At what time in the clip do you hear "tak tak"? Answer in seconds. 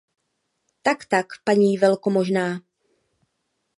0.81-1.27